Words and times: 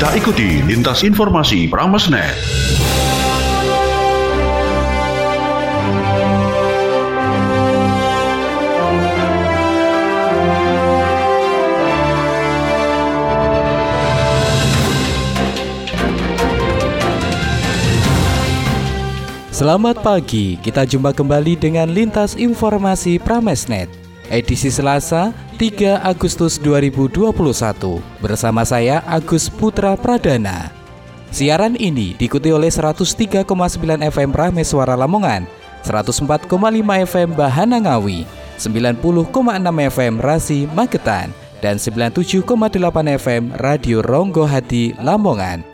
Kita 0.00 0.16
ikuti 0.16 0.64
lintas 0.64 1.04
informasi 1.04 1.68
Pramesnet. 1.68 2.32
Selamat 19.52 20.00
pagi, 20.00 20.56
kita 20.64 20.88
jumpa 20.88 21.12
kembali 21.12 21.60
dengan 21.60 21.92
Lintas 21.92 22.40
Informasi 22.40 23.20
Pramesnet 23.20 23.99
Edisi 24.30 24.70
Selasa 24.70 25.34
3 25.58 26.06
Agustus 26.06 26.62
2021 26.62 27.18
Bersama 28.22 28.62
saya 28.62 29.02
Agus 29.02 29.50
Putra 29.50 29.98
Pradana. 29.98 30.70
Siaran 31.34 31.74
ini 31.74 32.14
diikuti 32.14 32.54
oleh 32.54 32.70
103,9 32.70 33.42
FM 34.06 34.30
Prames 34.30 34.70
Suara 34.70 34.94
Lamongan 34.94 35.50
104,5 35.82 36.46
FM 37.10 37.34
Bahana 37.34 37.82
Ngawi 37.82 38.22
90,6 38.54 39.90
FM 39.98 40.14
Rasi 40.22 40.70
Magetan 40.78 41.34
dan 41.58 41.82
97,8 41.82 42.46
FM 43.18 43.42
Radio 43.58 43.98
Ronggo 43.98 44.46
Hati 44.46 44.94
Lamongan. 45.02 45.66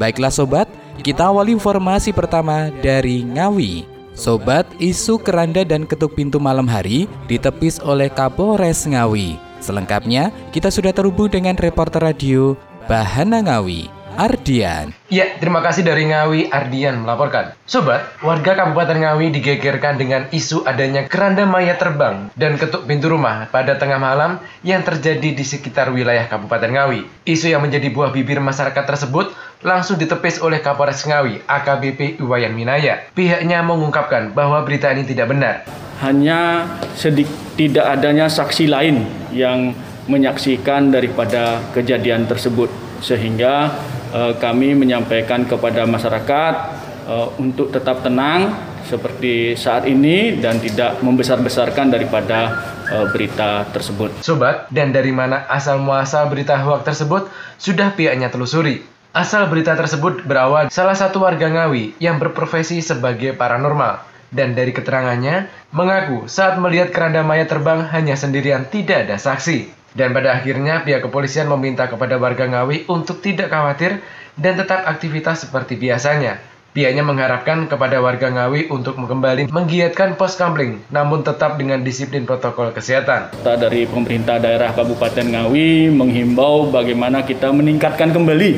Baiklah 0.00 0.32
sobat, 0.32 0.72
kita 1.04 1.28
awali 1.28 1.52
informasi 1.52 2.16
pertama 2.16 2.72
dari 2.80 3.28
Ngawi. 3.28 3.99
Sobat, 4.20 4.68
isu 4.76 5.16
keranda 5.16 5.64
dan 5.64 5.88
ketuk 5.88 6.12
pintu 6.12 6.36
malam 6.36 6.68
hari 6.68 7.08
ditepis 7.24 7.80
oleh 7.80 8.12
Kapolres 8.12 8.84
Ngawi. 8.84 9.40
Selengkapnya, 9.64 10.28
kita 10.52 10.68
sudah 10.68 10.92
terhubung 10.92 11.32
dengan 11.32 11.56
reporter 11.56 12.04
radio 12.04 12.52
Bahana 12.84 13.40
Ngawi. 13.40 13.99
Ardian. 14.18 14.90
Ya, 15.06 15.38
terima 15.38 15.62
kasih 15.62 15.86
dari 15.86 16.10
Ngawi 16.10 16.50
Ardian 16.50 17.02
melaporkan. 17.02 17.54
Sobat, 17.62 18.06
warga 18.24 18.58
Kabupaten 18.58 18.98
Ngawi 18.98 19.30
digegerkan 19.30 20.00
dengan 20.00 20.26
isu 20.34 20.66
adanya 20.66 21.06
keranda 21.06 21.46
mayat 21.46 21.78
terbang 21.78 22.30
dan 22.34 22.58
ketuk 22.58 22.90
pintu 22.90 23.10
rumah 23.12 23.46
pada 23.54 23.78
tengah 23.78 24.02
malam 24.02 24.42
yang 24.66 24.82
terjadi 24.82 25.34
di 25.34 25.44
sekitar 25.46 25.94
wilayah 25.94 26.26
Kabupaten 26.26 26.70
Ngawi. 26.70 27.00
Isu 27.28 27.54
yang 27.54 27.62
menjadi 27.62 27.86
buah 27.92 28.10
bibir 28.10 28.42
masyarakat 28.42 28.82
tersebut 28.82 29.30
langsung 29.62 30.00
ditepis 30.00 30.40
oleh 30.42 30.58
Kapolres 30.58 31.06
Ngawi, 31.06 31.46
AKBP 31.46 32.18
Iwayan 32.18 32.56
Minaya. 32.56 33.06
Pihaknya 33.14 33.62
mengungkapkan 33.62 34.34
bahwa 34.34 34.64
berita 34.66 34.90
ini 34.90 35.06
tidak 35.06 35.30
benar. 35.30 35.62
Hanya 36.00 36.64
sedikit 36.96 37.36
tidak 37.60 37.86
adanya 38.00 38.26
saksi 38.26 38.72
lain 38.72 39.04
yang 39.36 39.76
menyaksikan 40.08 40.88
daripada 40.88 41.60
kejadian 41.76 42.24
tersebut 42.24 42.72
sehingga 43.04 43.72
Eh, 44.10 44.34
kami 44.42 44.74
menyampaikan 44.74 45.46
kepada 45.46 45.86
masyarakat 45.86 46.54
eh, 47.06 47.28
untuk 47.38 47.70
tetap 47.70 48.02
tenang 48.02 48.58
seperti 48.82 49.54
saat 49.54 49.86
ini 49.86 50.34
dan 50.42 50.58
tidak 50.58 50.98
membesar-besarkan 50.98 51.94
daripada 51.94 52.58
eh, 52.90 53.06
berita 53.14 53.70
tersebut. 53.70 54.18
Sobat, 54.26 54.66
dan 54.74 54.90
dari 54.90 55.14
mana 55.14 55.46
asal 55.46 55.78
muasal 55.78 56.26
berita 56.26 56.58
hoax 56.58 56.82
tersebut 56.82 57.30
sudah 57.54 57.94
pihaknya 57.94 58.34
telusuri. 58.34 58.82
Asal 59.14 59.46
berita 59.46 59.78
tersebut 59.78 60.26
berawal 60.26 60.74
salah 60.74 60.98
satu 60.98 61.22
warga 61.22 61.46
Ngawi 61.46 61.98
yang 62.02 62.18
berprofesi 62.18 62.82
sebagai 62.82 63.34
paranormal 63.38 64.10
dan 64.34 64.54
dari 64.54 64.70
keterangannya 64.70 65.50
mengaku 65.74 66.30
saat 66.30 66.58
melihat 66.58 66.94
keranda 66.94 67.22
mayat 67.22 67.50
terbang 67.50 67.86
hanya 67.90 68.14
sendirian 68.14 68.66
tidak 68.70 69.06
ada 69.06 69.18
saksi. 69.18 69.79
Dan 69.90 70.14
pada 70.14 70.38
akhirnya 70.38 70.86
pihak 70.86 71.02
kepolisian 71.02 71.50
meminta 71.50 71.90
kepada 71.90 72.14
warga 72.14 72.46
Ngawi 72.46 72.86
untuk 72.86 73.18
tidak 73.18 73.50
khawatir 73.50 73.98
dan 74.38 74.54
tetap 74.54 74.86
aktivitas 74.86 75.46
seperti 75.46 75.74
biasanya. 75.74 76.38
Pihaknya 76.70 77.02
mengharapkan 77.02 77.66
kepada 77.66 77.98
warga 77.98 78.30
Ngawi 78.30 78.70
untuk 78.70 78.94
kembali 78.94 79.50
menggiatkan 79.50 80.14
pos 80.14 80.38
kamling, 80.38 80.78
namun 80.94 81.26
tetap 81.26 81.58
dengan 81.58 81.82
disiplin 81.82 82.22
protokol 82.22 82.70
kesehatan. 82.70 83.34
Kita 83.34 83.58
dari 83.58 83.90
pemerintah 83.90 84.38
daerah 84.38 84.70
Kabupaten 84.70 85.26
Ngawi 85.26 85.90
menghimbau 85.90 86.70
bagaimana 86.70 87.26
kita 87.26 87.50
meningkatkan 87.50 88.14
kembali 88.14 88.50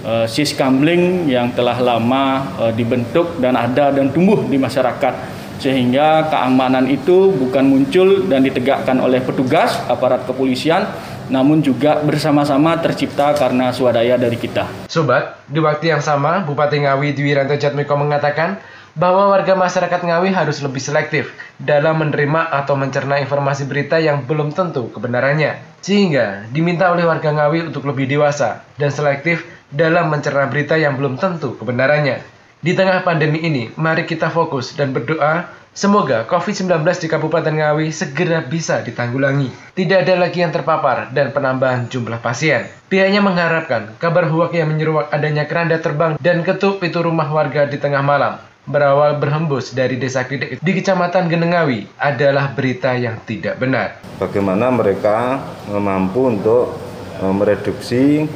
uh, 0.00 0.24
sis 0.24 0.56
kamling 0.56 1.28
yang 1.28 1.52
telah 1.52 1.76
lama 1.76 2.56
uh, 2.56 2.72
dibentuk 2.72 3.36
dan 3.36 3.52
ada 3.52 3.92
dan 3.92 4.08
tumbuh 4.16 4.40
di 4.48 4.56
masyarakat 4.56 5.37
sehingga 5.58 6.30
keamanan 6.30 6.86
itu 6.86 7.34
bukan 7.34 7.66
muncul 7.66 8.24
dan 8.30 8.46
ditegakkan 8.46 8.98
oleh 9.02 9.18
petugas 9.22 9.74
aparat 9.90 10.24
kepolisian 10.24 10.86
namun 11.28 11.60
juga 11.60 12.00
bersama-sama 12.00 12.80
tercipta 12.80 13.36
karena 13.36 13.68
swadaya 13.68 14.16
dari 14.16 14.40
kita. 14.40 14.64
Sobat, 14.88 15.44
di 15.44 15.60
waktu 15.60 15.92
yang 15.92 16.00
sama, 16.00 16.40
Bupati 16.40 16.80
Ngawi 16.80 17.12
Dwi 17.12 17.36
Ranto 17.36 17.54
Jatmiko 17.54 18.00
mengatakan 18.00 18.56
bahwa 18.98 19.30
warga 19.30 19.54
masyarakat 19.54 20.00
Ngawi 20.02 20.34
harus 20.34 20.58
lebih 20.64 20.82
selektif 20.82 21.30
dalam 21.60 22.02
menerima 22.02 22.50
atau 22.50 22.74
mencerna 22.74 23.22
informasi 23.22 23.68
berita 23.68 24.00
yang 24.00 24.26
belum 24.26 24.50
tentu 24.56 24.90
kebenarannya. 24.90 25.60
Sehingga 25.84 26.50
diminta 26.50 26.90
oleh 26.90 27.06
warga 27.06 27.30
Ngawi 27.30 27.70
untuk 27.70 27.86
lebih 27.86 28.10
dewasa 28.10 28.66
dan 28.74 28.90
selektif 28.90 29.46
dalam 29.68 30.08
mencerna 30.08 30.48
berita 30.48 30.74
yang 30.74 30.96
belum 30.98 31.20
tentu 31.20 31.54
kebenarannya. 31.60 32.37
Di 32.58 32.74
tengah 32.74 33.06
pandemi 33.06 33.38
ini, 33.38 33.70
mari 33.78 34.02
kita 34.02 34.34
fokus 34.34 34.74
dan 34.74 34.90
berdoa 34.90 35.46
semoga 35.70 36.26
COVID-19 36.26 36.82
di 36.98 37.06
Kabupaten 37.06 37.54
Ngawi 37.54 37.94
segera 37.94 38.42
bisa 38.42 38.82
ditanggulangi. 38.82 39.78
Tidak 39.78 40.02
ada 40.02 40.18
lagi 40.18 40.42
yang 40.42 40.50
terpapar 40.50 41.14
dan 41.14 41.30
penambahan 41.30 41.86
jumlah 41.86 42.18
pasien. 42.18 42.66
Pihaknya 42.90 43.22
mengharapkan 43.22 43.94
kabar 44.02 44.26
huak 44.26 44.58
yang 44.58 44.74
menyeruak 44.74 45.06
adanya 45.14 45.46
keranda 45.46 45.78
terbang 45.78 46.18
dan 46.18 46.42
ketuk 46.42 46.82
pintu 46.82 46.98
rumah 46.98 47.30
warga 47.30 47.70
di 47.70 47.78
tengah 47.78 48.02
malam 48.02 48.42
berawal 48.66 49.22
berhembus 49.22 49.70
dari 49.70 49.94
desa 49.94 50.26
Kidek 50.26 50.58
di 50.58 50.72
Kecamatan 50.74 51.30
Genengawi 51.30 51.86
adalah 51.94 52.50
berita 52.58 52.90
yang 52.98 53.22
tidak 53.22 53.62
benar. 53.62 54.02
Bagaimana 54.18 54.66
mereka 54.74 55.46
mampu 55.70 56.26
untuk 56.26 56.74
eh, 57.22 57.34
mereduksi 57.38 58.26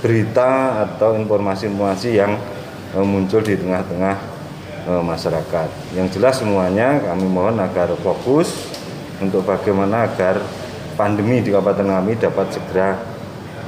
berita 0.00 0.82
atau 0.88 1.20
informasi-informasi 1.20 2.10
yang 2.16 2.32
Eh, 2.32 2.57
muncul 2.96 3.44
di 3.44 3.58
tengah-tengah 3.58 4.16
eh, 4.88 5.02
masyarakat. 5.02 5.68
Yang 5.92 6.20
jelas 6.20 6.40
semuanya 6.40 7.02
kami 7.02 7.26
mohon 7.28 7.60
agar 7.60 7.92
fokus 8.00 8.72
untuk 9.18 9.44
bagaimana 9.44 10.08
agar 10.08 10.40
pandemi 10.94 11.42
di 11.42 11.50
Kabupaten 11.50 11.88
kami 11.90 12.16
dapat 12.16 12.46
segera 12.54 12.96
Eh, 12.96 13.17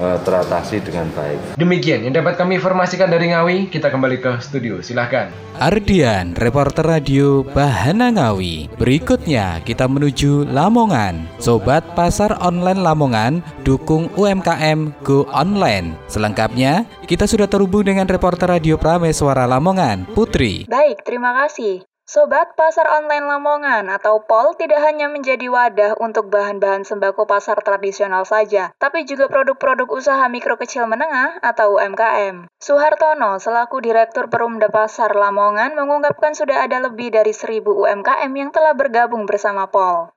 teratasi 0.01 0.81
dengan 0.81 1.07
baik. 1.13 1.61
Demikian 1.61 2.09
yang 2.09 2.15
dapat 2.17 2.41
kami 2.41 2.57
informasikan 2.57 3.13
dari 3.13 3.33
Ngawi. 3.33 3.69
Kita 3.69 3.93
kembali 3.93 4.17
ke 4.21 4.41
studio. 4.41 4.81
Silahkan. 4.81 5.29
Ardian, 5.61 6.33
reporter 6.41 6.87
radio 6.87 7.45
Bahana 7.45 8.09
Ngawi. 8.09 8.73
Berikutnya 8.81 9.61
kita 9.61 9.85
menuju 9.85 10.49
Lamongan. 10.49 11.29
Sobat 11.37 11.85
pasar 11.93 12.33
online 12.41 12.81
Lamongan, 12.81 13.45
dukung 13.61 14.09
UMKM 14.17 14.97
Go 15.05 15.29
Online. 15.29 15.93
Selengkapnya, 16.09 16.89
kita 17.05 17.29
sudah 17.29 17.45
terhubung 17.45 17.85
dengan 17.85 18.09
reporter 18.09 18.49
radio 18.57 18.81
Prameswara 18.81 19.45
Lamongan, 19.45 20.09
Putri. 20.17 20.65
Baik, 20.65 21.05
terima 21.05 21.37
kasih. 21.45 21.90
Sobat 22.11 22.59
Pasar 22.59 22.91
Online 22.91 23.23
Lamongan 23.23 23.87
atau 23.87 24.27
POL 24.27 24.59
tidak 24.59 24.83
hanya 24.83 25.07
menjadi 25.07 25.47
wadah 25.47 25.95
untuk 26.03 26.27
bahan-bahan 26.27 26.83
sembako 26.83 27.23
pasar 27.23 27.63
tradisional 27.63 28.27
saja, 28.27 28.75
tapi 28.83 29.07
juga 29.07 29.31
produk-produk 29.31 29.87
usaha 29.87 30.27
mikro 30.27 30.59
kecil 30.59 30.91
menengah 30.91 31.39
atau 31.39 31.79
UMKM. 31.79 32.51
Suhartono 32.59 33.39
selaku 33.39 33.79
Direktur 33.79 34.27
Perumda 34.27 34.75
Pasar 34.75 35.15
Lamongan 35.15 35.79
mengungkapkan 35.79 36.35
sudah 36.35 36.67
ada 36.67 36.83
lebih 36.83 37.15
dari 37.15 37.31
1000 37.31 37.63
UMKM 37.63 38.33
yang 38.35 38.51
telah 38.51 38.75
bergabung 38.75 39.31
bersama 39.31 39.71
POL. 39.71 40.11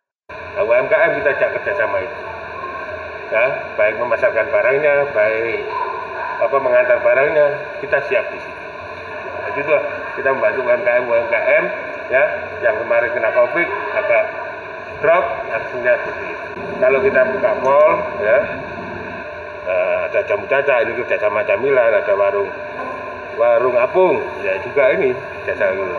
UMKM 0.57 1.21
kita 1.21 1.29
ajak 1.29 1.49
kerjasama 1.61 2.01
itu. 2.01 2.17
Ya, 3.29 3.45
baik 3.77 4.01
memasarkan 4.01 4.49
barangnya, 4.49 5.13
baik 5.13 5.61
apa 6.41 6.57
mengantar 6.57 6.97
barangnya, 7.05 7.45
kita 7.85 8.01
siap 8.09 8.33
di 8.33 8.41
situ. 8.41 8.61
Jadi 9.53 9.59
itu 9.61 9.77
kita 10.17 10.29
membantu 10.33 10.65
UMKM 10.65 11.03
UMKM 11.05 11.82
ya 12.13 12.23
yang 12.61 12.77
kemarin 12.77 13.09
kena 13.09 13.33
covid 13.33 13.67
agak 13.97 14.23
drop 15.01 15.25
aksinya 15.49 15.93
seperti 15.97 16.25
itu. 16.29 16.45
Kalau 16.77 16.99
kita 17.01 17.21
buka 17.33 17.51
mall 17.65 17.91
ya 18.21 18.37
uh, 19.65 19.97
ada 20.05 20.19
jamu 20.29 20.45
caca 20.45 20.85
ini 20.85 20.93
kerja 21.01 21.17
sama 21.17 21.41
camilan 21.41 21.89
ada 21.89 22.13
warung 22.13 22.49
warung 23.33 23.73
apung 23.81 24.21
ya 24.45 24.53
juga 24.61 24.93
ini 24.93 25.09
jasa 25.49 25.73
ini. 25.73 25.97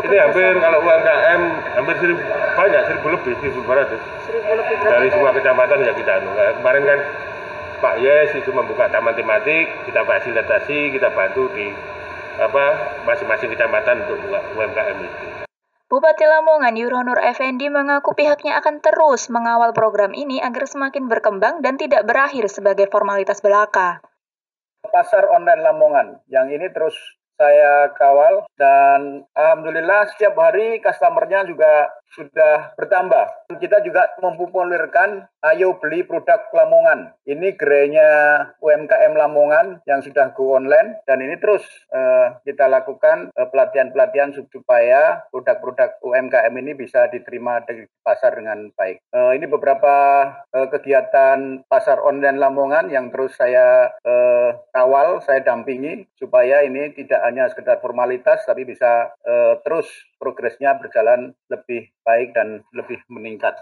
Ini 0.00 0.16
hampir 0.22 0.54
kalau 0.62 0.80
UMKM 0.86 1.40
hampir 1.76 1.94
seribu, 1.98 2.22
banyak 2.54 2.82
seribu 2.86 3.06
lebih 3.10 3.32
seribu 3.40 3.60
ratus 3.64 4.00
dari 4.86 5.08
semua 5.08 5.32
kecamatan 5.32 5.88
ya 5.88 5.92
kita 5.96 6.20
anu. 6.20 6.30
Kemarin 6.36 6.82
kan 6.84 7.00
Pak 7.80 7.96
Yes 8.04 8.36
itu 8.36 8.52
membuka 8.52 8.92
taman 8.92 9.16
tematik, 9.16 9.72
kita 9.88 10.04
fasilitasi, 10.04 10.92
kita 10.92 11.08
bantu 11.16 11.48
di 11.56 11.72
apa 12.36 12.96
masing-masing 13.08 13.52
kecamatan 13.56 14.04
untuk 14.04 14.20
UMKM 14.56 14.96
itu. 15.00 15.29
Bupati 15.90 16.22
Lamongan 16.22 16.78
Yuronur 16.78 17.18
Effendi 17.18 17.66
mengaku 17.66 18.14
pihaknya 18.14 18.62
akan 18.62 18.78
terus 18.78 19.26
mengawal 19.26 19.74
program 19.74 20.14
ini 20.14 20.38
agar 20.38 20.70
semakin 20.70 21.10
berkembang 21.10 21.66
dan 21.66 21.74
tidak 21.74 22.06
berakhir 22.06 22.46
sebagai 22.46 22.86
formalitas 22.86 23.42
belaka. 23.42 23.98
pasar 24.86 25.26
online 25.26 25.66
Lamongan 25.66 26.08
yang 26.30 26.46
ini 26.46 26.70
terus 26.70 26.94
saya 27.34 27.90
kawal 27.98 28.46
dan 28.54 29.26
alhamdulillah 29.34 30.14
setiap 30.14 30.38
hari 30.38 30.78
customernya 30.78 31.42
juga 31.50 31.90
sudah 32.14 32.74
bertambah. 32.78 33.50
Kita 33.58 33.82
juga 33.82 34.06
mempopulerkan 34.22 35.26
ayo 35.50 35.78
beli 35.82 36.06
produk 36.06 36.46
Lamongan. 36.54 37.14
Ini 37.26 37.54
gerainya 37.58 38.08
UMKM 38.62 39.14
Lamongan 39.18 39.82
yang 39.86 40.00
sudah 40.02 40.30
go 40.34 40.54
online 40.58 41.02
dan 41.06 41.18
ini 41.22 41.38
terus 41.38 41.62
uh, 41.90 42.38
kita 42.46 42.70
lakukan 42.70 43.34
pelatihan 43.50 43.70
pelatihan-pelatihan 43.70 44.30
supaya 44.50 45.24
produk-produk 45.30 46.02
UMKM 46.02 46.54
ini 46.58 46.72
bisa 46.76 47.06
diterima 47.08 47.62
di 47.64 47.86
pasar 48.02 48.36
dengan 48.36 48.68
baik. 48.74 49.00
Uh, 49.14 49.32
ini 49.32 49.46
beberapa 49.48 50.26
uh, 50.52 50.68
kegiatan 50.68 51.64
pasar 51.70 52.02
online 52.02 52.36
Lamongan 52.36 52.92
yang 52.92 53.08
terus 53.08 53.36
saya 53.38 53.94
uh, 54.04 54.50
kawal, 54.74 55.22
saya 55.24 55.40
dampingi 55.40 56.08
supaya 56.18 56.66
ini 56.66 56.92
tidak 56.92 57.20
hanya 57.24 57.48
sekedar 57.48 57.80
formalitas 57.80 58.42
tapi 58.44 58.66
bisa 58.66 59.14
uh, 59.24 59.60
terus 59.62 59.86
progresnya 60.20 60.76
berjalan 60.76 61.32
lebih 61.48 61.88
baik 62.04 62.36
dan 62.36 62.60
lebih 62.76 63.00
meningkat. 63.08 63.56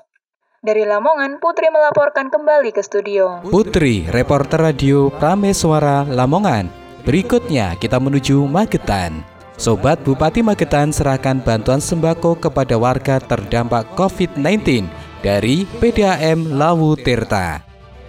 Dari 0.58 0.82
Lamongan, 0.82 1.38
Putri 1.38 1.70
melaporkan 1.70 2.34
kembali 2.34 2.74
ke 2.74 2.82
studio. 2.82 3.46
Putri, 3.46 4.10
reporter 4.10 4.58
radio 4.58 5.06
Prameswara 5.06 6.02
Lamongan. 6.02 6.66
Berikutnya 7.06 7.78
kita 7.78 8.02
menuju 8.02 8.42
Magetan. 8.50 9.22
Sobat 9.54 10.02
Bupati 10.02 10.42
Magetan 10.42 10.90
serahkan 10.90 11.38
bantuan 11.38 11.78
sembako 11.78 12.42
kepada 12.42 12.74
warga 12.74 13.22
terdampak 13.22 13.94
COVID-19 13.94 14.90
dari 15.22 15.62
PDAM 15.78 16.58
Lawu 16.58 16.98
Tirta. 16.98 17.62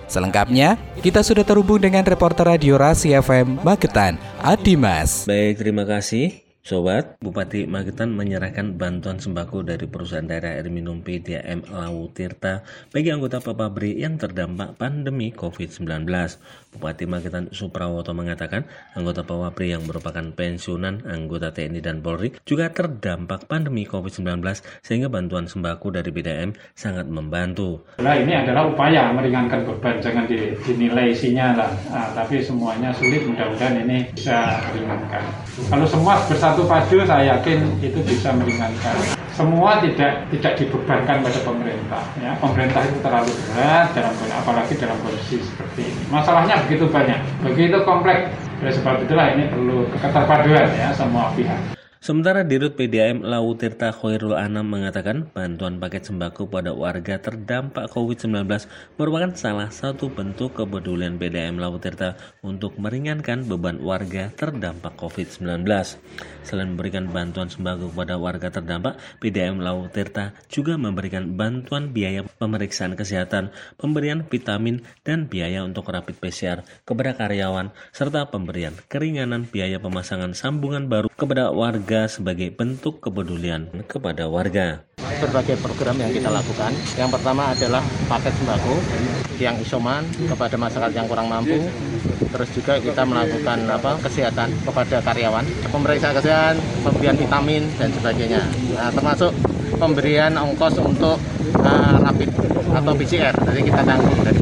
Selengkapnya, 0.10 0.74
kita 1.06 1.22
sudah 1.22 1.46
terhubung 1.46 1.78
dengan 1.78 2.02
reporter 2.02 2.50
radio 2.50 2.82
Rasi 2.82 3.14
FM 3.14 3.62
Magetan, 3.62 4.18
Adimas. 4.42 5.30
Baik, 5.30 5.62
terima 5.62 5.86
kasih. 5.86 6.49
Sobat, 6.70 7.18
Bupati 7.18 7.66
Magetan 7.66 8.14
menyerahkan 8.14 8.78
bantuan 8.78 9.18
sembako 9.18 9.66
dari 9.66 9.90
perusahaan 9.90 10.22
daerah 10.22 10.54
air 10.54 10.70
minum 10.70 11.02
PDAM 11.02 11.66
Lawu 11.66 12.14
Tirta 12.14 12.62
bagi 12.94 13.10
anggota 13.10 13.42
Papabri 13.42 13.98
yang 13.98 14.22
terdampak 14.22 14.78
pandemi 14.78 15.34
COVID-19. 15.34 16.06
Bupati 16.70 17.10
Magetan 17.10 17.50
Suprawoto 17.50 18.14
mengatakan 18.14 18.70
anggota 18.94 19.26
Papabri 19.26 19.74
yang 19.74 19.90
merupakan 19.90 20.22
pensiunan 20.22 21.02
anggota 21.10 21.50
TNI 21.50 21.82
dan 21.82 22.06
Polri 22.06 22.38
juga 22.46 22.70
terdampak 22.70 23.50
pandemi 23.50 23.90
COVID-19 23.90 24.46
sehingga 24.86 25.10
bantuan 25.10 25.50
sembako 25.50 25.98
dari 25.98 26.14
PDAM 26.14 26.54
sangat 26.78 27.10
membantu. 27.10 27.82
Nah, 27.98 28.14
ini 28.14 28.38
adalah 28.38 28.70
upaya 28.70 29.10
meringankan 29.10 29.66
beban, 29.66 29.98
jangan 29.98 30.30
dinilai 30.30 31.10
isinya 31.10 31.58
lah, 31.66 31.72
nah, 31.90 32.08
tapi 32.14 32.46
semuanya 32.46 32.94
sulit, 32.94 33.26
mudah-mudahan 33.26 33.82
ini 33.82 34.06
bisa 34.14 34.62
meringankan. 34.70 35.24
Kalau 35.74 35.86
semua 35.90 36.14
bersatu 36.30 36.60
satu 36.60 36.66
padu 36.68 37.00
saya 37.08 37.40
yakin 37.40 37.62
itu 37.80 38.04
bisa 38.04 38.36
meringankan. 38.36 38.96
Semua 39.40 39.80
tidak 39.80 40.28
tidak 40.36 40.54
dibebankan 40.60 41.24
pada 41.24 41.40
pemerintah. 41.48 42.04
Ya, 42.20 42.36
pemerintah 42.44 42.84
itu 42.84 43.00
terlalu 43.00 43.32
berat 43.48 43.88
dalam 43.96 44.12
apalagi 44.36 44.76
dalam 44.76 45.00
kondisi 45.00 45.40
seperti 45.40 45.88
ini. 45.88 46.04
Masalahnya 46.12 46.60
begitu 46.68 46.92
banyak, 46.92 47.24
begitu 47.48 47.80
kompleks. 47.88 48.36
Oleh 48.60 48.76
sebab 48.76 49.00
itulah 49.00 49.32
ini 49.32 49.48
perlu 49.48 49.88
keterpaduan 49.96 50.68
ya 50.76 50.92
semua 50.92 51.32
pihak. 51.40 51.79
Sementara 52.00 52.48
Dirut 52.48 52.80
PDAM 52.80 53.28
Lautirta 53.28 53.92
Khairul 53.92 54.32
Anam 54.32 54.72
mengatakan 54.72 55.28
bantuan 55.36 55.84
paket 55.84 56.08
sembako 56.08 56.48
pada 56.48 56.72
warga 56.72 57.20
terdampak 57.20 57.92
COVID-19 57.92 58.48
merupakan 58.96 59.36
salah 59.36 59.68
satu 59.68 60.08
bentuk 60.08 60.56
kepedulian 60.56 61.20
PDAM 61.20 61.60
Lautirta 61.60 62.16
untuk 62.40 62.80
meringankan 62.80 63.44
beban 63.44 63.84
warga 63.84 64.32
terdampak 64.32 64.96
COVID-19. 64.96 65.68
Selain 66.48 66.72
memberikan 66.72 67.12
bantuan 67.12 67.52
sembako 67.52 67.92
kepada 67.92 68.16
warga 68.16 68.48
terdampak, 68.48 68.96
PDAM 69.20 69.60
Lautirta 69.60 70.32
juga 70.48 70.80
memberikan 70.80 71.36
bantuan 71.36 71.92
biaya 71.92 72.24
pemeriksaan 72.24 72.96
kesehatan, 72.96 73.52
pemberian 73.76 74.24
vitamin, 74.24 74.88
dan 75.04 75.28
biaya 75.28 75.68
untuk 75.68 75.92
rapid 75.92 76.16
PCR 76.16 76.64
kepada 76.88 77.12
karyawan, 77.20 77.76
serta 77.92 78.32
pemberian 78.32 78.72
keringanan 78.88 79.44
biaya 79.52 79.84
pemasangan 79.84 80.32
sambungan 80.32 80.88
baru 80.88 81.12
kepada 81.12 81.52
warga 81.52 81.89
warga 81.90 82.06
sebagai 82.06 82.54
bentuk 82.54 83.02
kepedulian 83.02 83.66
kepada 83.90 84.30
warga. 84.30 84.86
Berbagai 85.02 85.58
program 85.58 85.98
yang 85.98 86.14
kita 86.14 86.30
lakukan. 86.30 86.70
Yang 86.94 87.18
pertama 87.18 87.50
adalah 87.50 87.82
paket 88.06 88.30
sembako 88.38 88.78
yang 89.42 89.58
isoman 89.58 90.06
kepada 90.30 90.54
masyarakat 90.54 90.94
yang 90.94 91.10
kurang 91.10 91.34
mampu. 91.34 91.58
Terus 92.30 92.50
juga 92.54 92.78
kita 92.78 93.02
melakukan 93.10 93.66
apa 93.74 93.98
kesehatan 94.06 94.54
kepada 94.70 95.02
karyawan, 95.02 95.42
pemeriksaan 95.74 96.14
kesehatan, 96.14 96.62
pemberian 96.86 97.18
vitamin 97.18 97.66
dan 97.82 97.90
sebagainya. 97.90 98.46
Nah, 98.78 98.94
termasuk 98.94 99.34
pemberian 99.82 100.38
ongkos 100.38 100.78
untuk 100.78 101.18
uh, 101.58 101.96
rapid 102.06 102.30
atau 102.70 102.94
PCR. 102.94 103.34
Jadi 103.34 103.66
kita 103.66 103.82
tanggung 103.82 104.22
dari 104.22 104.38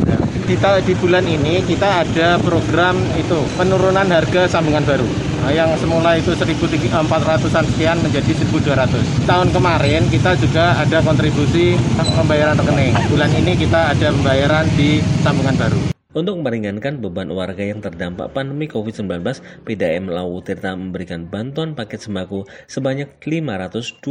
kita 0.52 0.84
di 0.84 0.96
bulan 1.00 1.24
ini 1.24 1.64
kita 1.64 2.04
ada 2.04 2.36
program 2.44 3.00
itu 3.16 3.40
penurunan 3.56 4.08
harga 4.12 4.52
sambungan 4.52 4.84
baru 4.84 5.26
yang 5.52 5.72
semula 5.80 6.16
itu 6.20 6.32
1.400-an 6.32 7.66
sekian 7.74 7.98
menjadi 8.04 8.32
1.200. 8.48 9.28
Tahun 9.28 9.48
kemarin 9.52 10.02
kita 10.12 10.36
juga 10.40 10.76
ada 10.78 11.00
kontribusi 11.04 11.76
pembayaran 11.98 12.58
rekening. 12.60 12.96
Bulan 13.12 13.32
ini 13.36 13.54
kita 13.56 13.96
ada 13.96 14.08
pembayaran 14.12 14.66
di 14.76 15.00
sambungan 15.24 15.56
baru. 15.56 15.97
Untuk 16.18 16.42
meringankan 16.42 16.98
beban 16.98 17.30
warga 17.30 17.62
yang 17.62 17.78
terdampak 17.78 18.34
pandemi 18.34 18.66
COVID-19, 18.66 19.22
PDAM 19.62 20.10
Lawu 20.10 20.42
Tirta 20.42 20.74
memberikan 20.74 21.30
bantuan 21.30 21.78
paket 21.78 22.10
sembako 22.10 22.50
sebanyak 22.66 23.22
525 23.22 24.02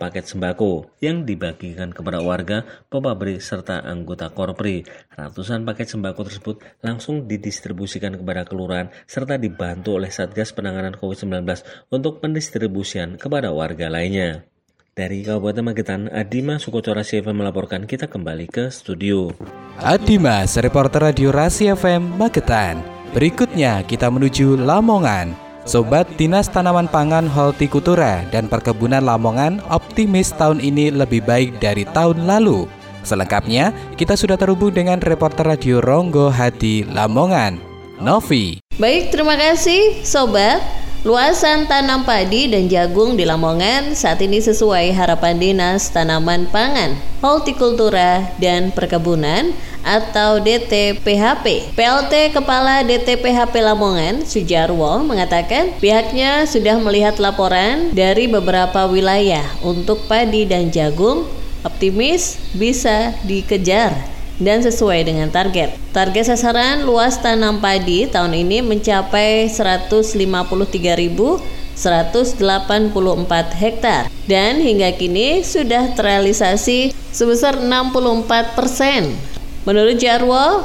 paket 0.00 0.24
sembako 0.24 0.96
yang 1.04 1.28
dibagikan 1.28 1.92
kepada 1.92 2.24
warga, 2.24 2.64
pepabri, 2.88 3.36
serta 3.36 3.84
anggota 3.84 4.32
korpri. 4.32 4.88
Ratusan 5.12 5.68
paket 5.68 5.92
sembako 5.92 6.24
tersebut 6.24 6.56
langsung 6.80 7.28
didistribusikan 7.28 8.16
kepada 8.16 8.48
kelurahan 8.48 8.88
serta 9.04 9.36
dibantu 9.36 10.00
oleh 10.00 10.08
Satgas 10.08 10.56
Penanganan 10.56 10.96
COVID-19 10.96 11.44
untuk 11.92 12.24
pendistribusian 12.24 13.20
kepada 13.20 13.52
warga 13.52 13.92
lainnya. 13.92 14.55
Dari 14.96 15.28
Kabupaten 15.28 15.60
Magetan, 15.60 16.08
Adima 16.08 16.56
Sukocora 16.56 17.04
FM 17.04 17.44
melaporkan 17.44 17.84
kita 17.84 18.08
kembali 18.08 18.48
ke 18.48 18.72
studio. 18.72 19.28
Adimas, 19.76 20.56
reporter 20.56 21.12
radio 21.12 21.28
Rasi 21.28 21.68
FM 21.68 22.16
Magetan. 22.16 22.80
Berikutnya 23.12 23.84
kita 23.84 24.08
menuju 24.08 24.56
Lamongan. 24.56 25.36
Sobat 25.68 26.08
Dinas 26.16 26.48
Tanaman 26.48 26.88
Pangan 26.88 27.28
Hortikultura 27.28 28.24
dan 28.32 28.48
Perkebunan 28.48 29.04
Lamongan 29.04 29.60
optimis 29.68 30.32
tahun 30.32 30.64
ini 30.64 30.88
lebih 30.88 31.28
baik 31.28 31.60
dari 31.60 31.84
tahun 31.92 32.24
lalu. 32.24 32.64
Selengkapnya, 33.04 33.76
kita 34.00 34.16
sudah 34.16 34.40
terhubung 34.40 34.72
dengan 34.72 34.96
reporter 35.04 35.44
radio 35.44 35.84
Ronggo 35.84 36.32
Hadi 36.32 36.88
Lamongan, 36.88 37.60
Novi. 38.00 38.64
Baik, 38.80 39.12
terima 39.12 39.36
kasih 39.36 40.00
Sobat. 40.08 40.85
Luasan 41.04 41.68
tanam 41.68 42.08
padi 42.08 42.48
dan 42.48 42.72
jagung 42.72 43.20
di 43.20 43.28
Lamongan 43.28 43.92
saat 43.92 44.16
ini 44.24 44.40
sesuai 44.40 44.96
harapan 44.96 45.36
Dinas 45.36 45.92
Tanaman 45.92 46.48
Pangan, 46.48 46.96
Hortikultura 47.20 48.32
dan 48.40 48.72
Perkebunan 48.72 49.52
atau 49.84 50.40
DTPHP. 50.40 51.76
PLT 51.76 52.32
Kepala 52.32 52.80
DTPHP 52.80 53.54
Lamongan, 53.60 54.24
Sujarwo, 54.24 55.04
mengatakan 55.04 55.76
pihaknya 55.76 56.48
sudah 56.48 56.80
melihat 56.80 57.20
laporan 57.20 57.92
dari 57.92 58.24
beberapa 58.24 58.88
wilayah 58.88 59.44
untuk 59.60 60.08
padi 60.08 60.48
dan 60.48 60.72
jagung 60.72 61.28
optimis 61.60 62.40
bisa 62.56 63.12
dikejar 63.26 64.15
dan 64.36 64.60
sesuai 64.60 65.08
dengan 65.08 65.28
target. 65.32 65.76
Target 65.92 66.34
sasaran 66.36 66.84
luas 66.84 67.16
tanam 67.20 67.60
padi 67.60 68.04
tahun 68.08 68.36
ini 68.36 68.60
mencapai 68.60 69.48
153.184 69.48 71.40
hektar 73.56 74.02
dan 74.28 74.52
hingga 74.60 74.92
kini 74.96 75.40
sudah 75.40 75.96
terrealisasi 75.96 76.92
sebesar 77.12 77.60
64 77.62 78.56
persen. 78.58 79.16
Menurut 79.64 79.98
Jarwo, 79.98 80.62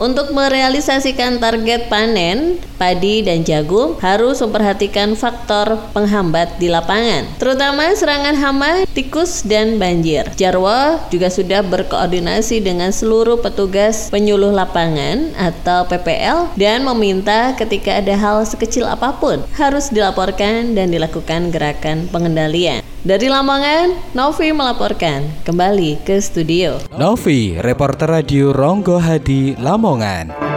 untuk 0.00 0.32
merealisasikan 0.32 1.36
target 1.36 1.92
panen, 1.92 2.56
padi 2.80 3.20
dan 3.20 3.44
jagung 3.44 4.00
harus 4.00 4.40
memperhatikan 4.40 5.12
faktor 5.12 5.76
penghambat 5.92 6.56
di 6.56 6.72
lapangan, 6.72 7.28
terutama 7.36 7.92
serangan 7.92 8.32
hama, 8.40 8.88
tikus, 8.96 9.44
dan 9.44 9.76
banjir. 9.76 10.24
Jarwo 10.40 10.96
juga 11.12 11.28
sudah 11.28 11.60
berkoordinasi 11.60 12.64
dengan 12.64 12.88
seluruh 12.88 13.36
petugas 13.44 14.08
penyuluh 14.08 14.48
lapangan 14.48 15.36
atau 15.36 15.84
PPL 15.84 16.56
dan 16.56 16.80
meminta 16.88 17.52
ketika 17.60 18.00
ada 18.00 18.16
hal 18.16 18.48
sekecil 18.48 18.88
apa 18.88 19.12
pun 19.20 19.44
harus 19.60 19.92
dilaporkan 19.92 20.72
dan 20.72 20.88
dilakukan 20.88 21.52
gerakan 21.52 22.08
pengendalian. 22.08 22.80
Dari 23.00 23.32
Lamongan, 23.32 24.12
Novi 24.12 24.52
melaporkan 24.52 25.24
kembali 25.44 26.04
ke 26.04 26.20
studio. 26.20 26.76
Novi, 26.96 27.56
reporter 27.56 28.08
radio 28.20 28.52
Ronggo 28.52 29.00
Hadi 29.00 29.56
Lamongan. 29.56 30.49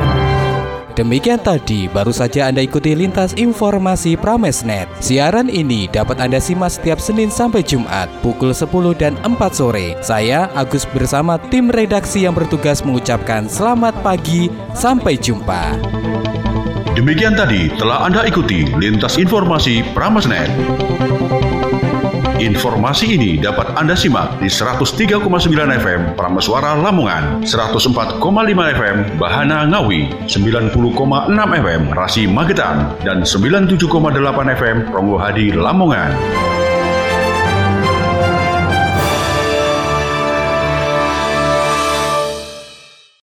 Demikian 0.93 1.41
tadi, 1.41 1.89
baru 1.89 2.13
saja 2.13 2.53
Anda 2.53 2.61
ikuti 2.61 2.93
lintas 2.93 3.33
informasi 3.33 4.13
Pramesnet. 4.13 4.85
Siaran 5.01 5.49
ini 5.49 5.89
dapat 5.89 6.21
Anda 6.21 6.37
simak 6.37 6.77
setiap 6.77 7.01
Senin 7.01 7.33
sampai 7.33 7.65
Jumat, 7.65 8.05
pukul 8.21 8.53
10 8.53 8.93
dan 8.93 9.17
4 9.25 9.57
sore. 9.57 9.97
Saya, 10.05 10.53
Agus 10.53 10.85
bersama 10.85 11.41
tim 11.49 11.73
redaksi 11.73 12.29
yang 12.29 12.37
bertugas 12.37 12.85
mengucapkan 12.85 13.49
selamat 13.49 14.05
pagi, 14.05 14.53
sampai 14.77 15.17
jumpa. 15.17 15.81
Demikian 16.93 17.33
tadi 17.33 17.73
telah 17.73 18.05
Anda 18.05 18.29
ikuti 18.29 18.69
lintas 18.77 19.17
informasi 19.17 19.81
Pramesnet. 19.97 20.53
Informasi 22.43 23.15
ini 23.15 23.39
dapat 23.39 23.71
Anda 23.79 23.95
simak 23.95 24.43
di 24.43 24.51
103,9 24.51 25.31
FM 25.79 26.19
Prameswara 26.19 26.75
Lamongan, 26.75 27.39
104,5 27.47 28.19
FM 28.75 28.97
Bahana 29.15 29.63
Ngawi, 29.63 30.27
90,6 30.27 30.75
FM 31.39 31.81
Rasi 31.95 32.27
Magetan, 32.27 32.99
dan 33.07 33.23
97,8 33.23 33.79
FM 34.59 34.91
Ronggo 34.91 35.15
Hadi 35.23 35.55
Lamongan. 35.55 36.11